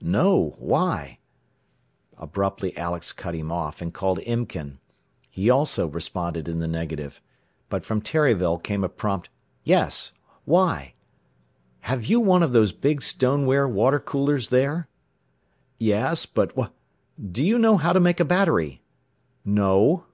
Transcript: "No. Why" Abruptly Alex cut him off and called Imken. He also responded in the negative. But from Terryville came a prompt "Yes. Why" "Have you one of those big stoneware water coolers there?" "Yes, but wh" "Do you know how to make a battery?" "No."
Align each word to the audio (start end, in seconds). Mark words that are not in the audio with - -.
"No. 0.00 0.54
Why" 0.60 1.18
Abruptly 2.16 2.76
Alex 2.76 3.12
cut 3.12 3.34
him 3.34 3.50
off 3.50 3.82
and 3.82 3.92
called 3.92 4.20
Imken. 4.20 4.78
He 5.28 5.50
also 5.50 5.88
responded 5.88 6.48
in 6.48 6.60
the 6.60 6.68
negative. 6.68 7.20
But 7.68 7.84
from 7.84 8.00
Terryville 8.00 8.58
came 8.62 8.84
a 8.84 8.88
prompt 8.88 9.30
"Yes. 9.64 10.12
Why" 10.44 10.94
"Have 11.90 12.04
you 12.04 12.20
one 12.20 12.44
of 12.44 12.52
those 12.52 12.70
big 12.70 13.02
stoneware 13.02 13.66
water 13.66 13.98
coolers 13.98 14.50
there?" 14.50 14.86
"Yes, 15.76 16.24
but 16.24 16.52
wh" 16.56 16.70
"Do 17.32 17.42
you 17.42 17.58
know 17.58 17.76
how 17.76 17.92
to 17.92 17.98
make 17.98 18.20
a 18.20 18.24
battery?" 18.24 18.82
"No." 19.44 20.04